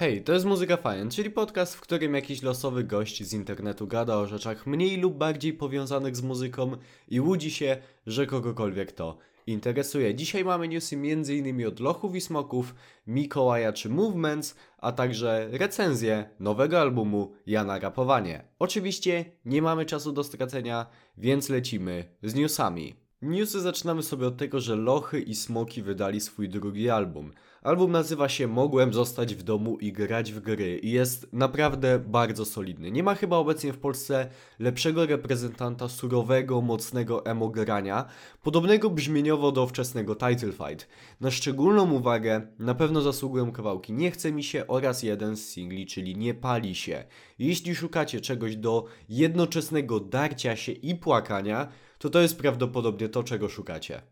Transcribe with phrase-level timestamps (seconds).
[0.00, 4.16] Hej, to jest Muzyka Fajn, czyli podcast, w którym jakiś losowy gość z internetu gada
[4.16, 6.76] o rzeczach mniej lub bardziej powiązanych z muzyką
[7.08, 10.14] i łudzi się, że kogokolwiek to interesuje.
[10.14, 11.66] Dzisiaj mamy newsy m.in.
[11.66, 12.74] od Lochów i Smoków,
[13.06, 18.44] Mikołaja czy Movements, a także recenzję nowego albumu Jana Rapowanie.
[18.58, 20.86] Oczywiście nie mamy czasu do stracenia,
[21.16, 23.07] więc lecimy z newsami.
[23.22, 27.32] Newsy zaczynamy sobie od tego, że Lochy i Smoki wydali swój drugi album.
[27.62, 32.44] Album nazywa się Mogłem zostać w domu i grać w gry i jest naprawdę bardzo
[32.44, 32.90] solidny.
[32.90, 34.28] Nie ma chyba obecnie w Polsce
[34.58, 38.04] lepszego reprezentanta surowego, mocnego emo grania,
[38.42, 40.88] podobnego brzmieniowo do wczesnego Title Fight.
[41.20, 45.86] Na szczególną uwagę na pewno zasługują kawałki Nie chce mi się oraz jeden z singli,
[45.86, 47.04] czyli Nie pali się.
[47.38, 51.68] Jeśli szukacie czegoś do jednoczesnego darcia się i płakania,
[51.98, 54.02] to to jest prawdopodobnie to, czego szukacie.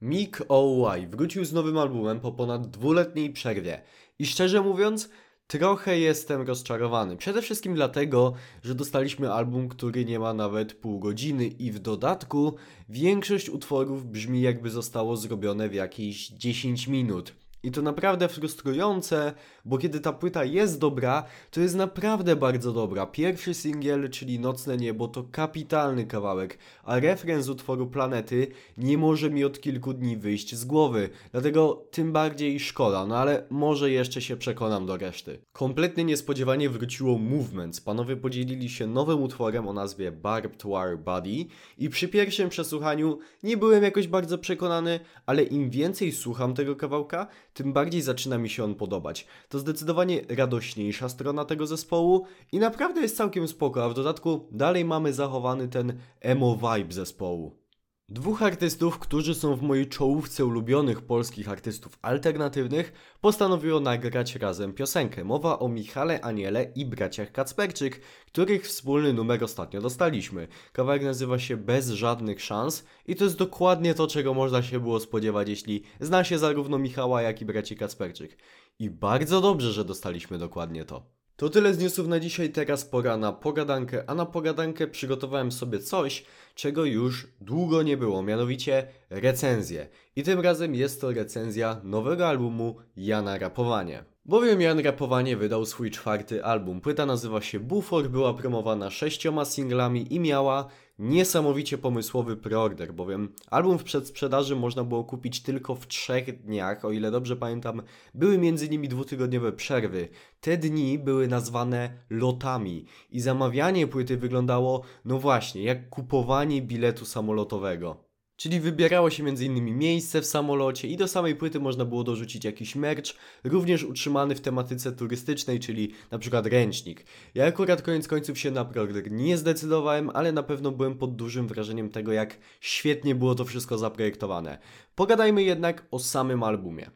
[0.00, 1.06] Mick O.Y.
[1.06, 3.82] wrócił z nowym albumem po ponad dwuletniej przerwie
[4.18, 5.08] i szczerze mówiąc,
[5.46, 7.16] trochę jestem rozczarowany.
[7.16, 12.54] Przede wszystkim dlatego, że dostaliśmy album, który nie ma nawet pół godziny i w dodatku
[12.88, 17.43] większość utworów brzmi jakby zostało zrobione w jakieś 10 minut.
[17.64, 19.32] I to naprawdę frustrujące,
[19.64, 23.06] bo kiedy ta płyta jest dobra, to jest naprawdę bardzo dobra.
[23.06, 28.46] Pierwszy singiel, czyli Nocne Niebo, to kapitalny kawałek, a refren z utworu Planety
[28.78, 31.10] nie może mi od kilku dni wyjść z głowy.
[31.32, 35.38] Dlatego tym bardziej szkoda, no ale może jeszcze się przekonam do reszty.
[35.52, 37.80] Kompletnie niespodziewanie wróciło Movements.
[37.80, 41.46] Panowie podzielili się nowym utworem o nazwie Barbed Wire Body
[41.78, 47.26] i przy pierwszym przesłuchaniu nie byłem jakoś bardzo przekonany, ale im więcej słucham tego kawałka,
[47.54, 49.26] tym bardziej zaczyna mi się on podobać.
[49.48, 54.84] To zdecydowanie radośniejsza strona tego zespołu i naprawdę jest całkiem spoko, a w dodatku dalej
[54.84, 57.63] mamy zachowany ten emo vibe zespołu.
[58.08, 65.24] Dwóch artystów, którzy są w mojej czołówce ulubionych polskich artystów alternatywnych, postanowiło nagrać razem piosenkę.
[65.24, 70.48] Mowa o Michale Aniele i braciach Kacperczyk, których wspólny numer ostatnio dostaliśmy.
[70.72, 75.00] Kawałek nazywa się Bez żadnych szans i to jest dokładnie to, czego można się było
[75.00, 78.38] spodziewać, jeśli zna się zarówno Michała, jak i braci Kacperczyk.
[78.78, 81.23] I bardzo dobrze, że dostaliśmy dokładnie to.
[81.36, 85.78] To tyle z newsów na dzisiaj, teraz pora na pogadankę, a na pogadankę przygotowałem sobie
[85.78, 86.24] coś,
[86.54, 89.88] czego już długo nie było, mianowicie recenzję.
[90.16, 94.04] I tym razem jest to recenzja nowego albumu Jana Rapowanie.
[94.24, 96.80] Bowiem Jan Rapowanie wydał swój czwarty album.
[96.80, 100.68] Płyta nazywa się Bufor, była promowana sześcioma singlami i miała
[100.98, 106.90] niesamowicie pomysłowy preorder, bowiem album w przedsprzedaży można było kupić tylko w trzech dniach, o
[106.90, 107.82] ile dobrze pamiętam,
[108.14, 110.08] były między nimi dwutygodniowe przerwy.
[110.40, 118.03] Te dni były nazwane lotami i zamawianie płyty wyglądało, no właśnie, jak kupowanie biletu samolotowego.
[118.36, 119.78] Czyli wybierało się m.in.
[119.78, 123.14] miejsce w samolocie i do samej płyty można było dorzucić jakiś merch,
[123.44, 127.04] również utrzymany w tematyce turystycznej, czyli przykład ręcznik.
[127.34, 131.48] Ja akurat koniec końców się na preorder nie zdecydowałem, ale na pewno byłem pod dużym
[131.48, 134.58] wrażeniem tego, jak świetnie było to wszystko zaprojektowane.
[134.94, 136.90] Pogadajmy jednak o samym albumie.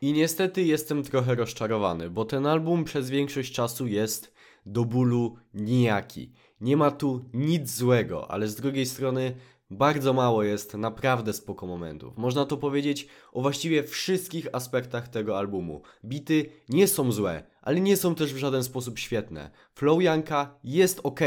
[0.00, 4.34] I niestety jestem trochę rozczarowany, bo ten album przez większość czasu jest
[4.66, 6.32] do bólu nijaki.
[6.60, 9.36] Nie ma tu nic złego, ale z drugiej strony
[9.72, 12.16] bardzo mało jest naprawdę spoko momentów.
[12.16, 15.82] Można to powiedzieć o właściwie wszystkich aspektach tego albumu.
[16.04, 19.50] Bity nie są złe, ale nie są też w żaden sposób świetne.
[19.74, 21.20] Flow Janka jest ok,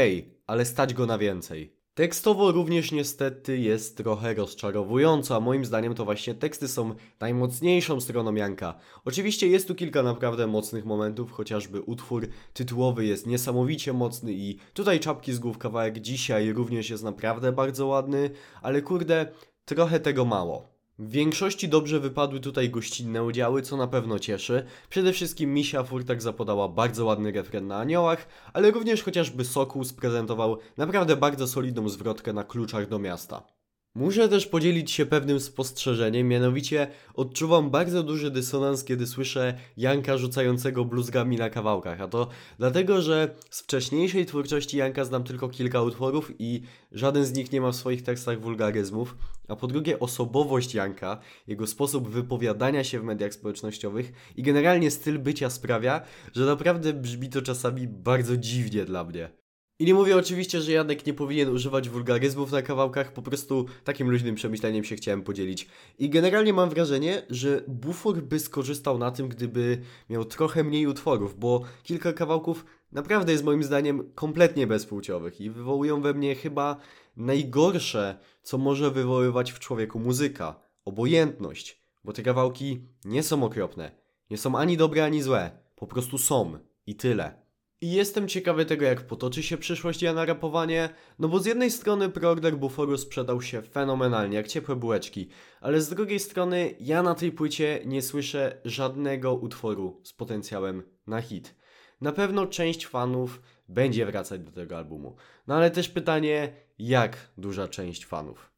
[0.46, 1.75] ale stać go na więcej.
[1.96, 8.34] Tekstowo również niestety jest trochę rozczarowująco, a moim zdaniem to właśnie teksty są najmocniejszą stroną
[8.34, 8.74] Janka.
[9.04, 15.00] Oczywiście jest tu kilka naprawdę mocnych momentów, chociażby utwór tytułowy jest niesamowicie mocny i tutaj
[15.00, 18.30] czapki z głów kawałek dzisiaj również jest naprawdę bardzo ładny,
[18.62, 19.26] ale kurde,
[19.64, 20.75] trochę tego mało.
[20.98, 24.66] W większości dobrze wypadły tutaj gościnne udziały, co na pewno cieszy.
[24.90, 30.58] Przede wszystkim Misia Furtak zapodała bardzo ładny refren na aniołach, ale również chociażby Sokół sprezentował
[30.76, 33.55] naprawdę bardzo solidną zwrotkę na kluczach do miasta.
[33.96, 40.84] Muszę też podzielić się pewnym spostrzeżeniem, mianowicie odczuwam bardzo duży dysonans, kiedy słyszę Janka rzucającego
[40.84, 42.28] bluzgami na kawałkach, a to
[42.58, 46.62] dlatego, że z wcześniejszej twórczości Janka znam tylko kilka utworów i
[46.92, 49.16] żaden z nich nie ma w swoich tekstach wulgaryzmów,
[49.48, 55.18] a po drugie osobowość Janka, jego sposób wypowiadania się w mediach społecznościowych i generalnie styl
[55.18, 56.00] bycia sprawia,
[56.34, 59.45] że naprawdę brzmi to czasami bardzo dziwnie dla mnie.
[59.78, 64.10] I nie mówię oczywiście, że Janek nie powinien używać wulgaryzmów na kawałkach, po prostu takim
[64.10, 65.68] luźnym przemyśleniem się chciałem podzielić.
[65.98, 71.38] I generalnie mam wrażenie, że Bufor by skorzystał na tym, gdyby miał trochę mniej utworów,
[71.38, 76.76] bo kilka kawałków naprawdę jest moim zdaniem kompletnie bezpłciowych i wywołują we mnie chyba
[77.16, 83.90] najgorsze, co może wywoływać w człowieku muzyka obojętność, bo te kawałki nie są okropne,
[84.30, 85.50] nie są ani dobre, ani złe.
[85.76, 87.45] po prostu są i tyle.
[87.80, 90.88] I jestem ciekawy tego, jak potoczy się przyszłość Jana rapowanie,
[91.18, 95.28] no bo z jednej strony preorder Buforu sprzedał się fenomenalnie, jak ciepłe bułeczki,
[95.60, 101.22] ale z drugiej strony ja na tej płycie nie słyszę żadnego utworu z potencjałem na
[101.22, 101.54] hit.
[102.00, 107.68] Na pewno część fanów będzie wracać do tego albumu, no ale też pytanie, jak duża
[107.68, 108.50] część fanów?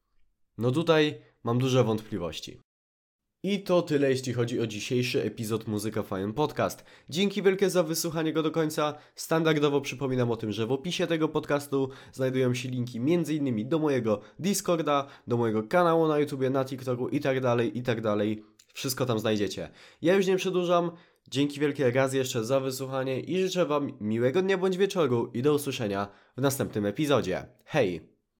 [0.58, 2.60] No tutaj mam duże wątpliwości.
[3.42, 6.84] I to tyle, jeśli chodzi o dzisiejszy epizod Muzyka Fajny Podcast.
[7.08, 8.94] Dzięki wielkie za wysłuchanie go do końca.
[9.14, 13.68] Standardowo przypominam o tym, że w opisie tego podcastu znajdują się linki m.in.
[13.68, 17.98] do mojego Discorda, do mojego kanału na YouTubie, na TikToku i tak dalej, i tak.
[18.74, 19.70] Wszystko tam znajdziecie.
[20.02, 20.90] Ja już nie przedłużam.
[21.30, 25.54] Dzięki wielkie raz jeszcze za wysłuchanie i życzę Wam miłego dnia bądź wieczoru i do
[25.54, 27.46] usłyszenia w następnym epizodzie.
[27.64, 28.17] Hej!